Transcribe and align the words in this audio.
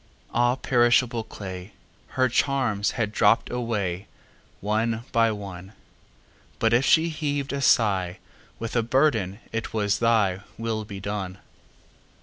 Ah, 0.33 0.55
perishable 0.55 1.23
clay! 1.23 1.73
Her 2.17 2.27
charms 2.27 2.93
had 2.97 3.13
dropp'd 3.13 3.51
awayOne 3.51 4.07
by 5.11 5.31
one; 5.31 5.73
But 6.57 6.73
if 6.73 6.83
she 6.83 7.09
heav'd 7.11 7.53
a 7.53 7.59
sighWith 7.59 8.75
a 8.75 8.81
burden, 8.81 9.41
it 9.51 9.75
was, 9.75 9.99
"ThyWill 9.99 10.87
be 10.87 10.99
done." 10.99 11.37